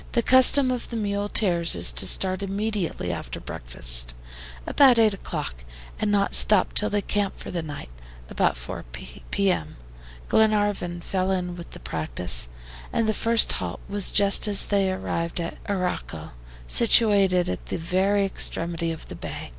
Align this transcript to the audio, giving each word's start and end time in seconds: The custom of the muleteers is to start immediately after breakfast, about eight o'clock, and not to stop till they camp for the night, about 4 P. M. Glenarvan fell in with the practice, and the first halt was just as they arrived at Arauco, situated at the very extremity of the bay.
The 0.13 0.23
custom 0.23 0.71
of 0.71 0.89
the 0.89 0.95
muleteers 0.95 1.75
is 1.75 1.91
to 1.91 2.07
start 2.07 2.41
immediately 2.41 3.11
after 3.11 3.39
breakfast, 3.39 4.15
about 4.65 4.97
eight 4.97 5.13
o'clock, 5.13 5.63
and 5.99 6.11
not 6.11 6.31
to 6.31 6.37
stop 6.39 6.73
till 6.73 6.89
they 6.89 7.03
camp 7.03 7.35
for 7.37 7.51
the 7.51 7.61
night, 7.61 7.91
about 8.27 8.57
4 8.57 8.83
P. 8.93 9.51
M. 9.51 9.75
Glenarvan 10.27 11.01
fell 11.01 11.29
in 11.29 11.55
with 11.55 11.69
the 11.69 11.79
practice, 11.79 12.49
and 12.91 13.05
the 13.07 13.13
first 13.13 13.53
halt 13.53 13.79
was 13.87 14.09
just 14.09 14.47
as 14.47 14.65
they 14.65 14.91
arrived 14.91 15.39
at 15.39 15.63
Arauco, 15.65 16.31
situated 16.67 17.47
at 17.47 17.67
the 17.67 17.77
very 17.77 18.25
extremity 18.25 18.91
of 18.91 19.07
the 19.07 19.15
bay. 19.15 19.49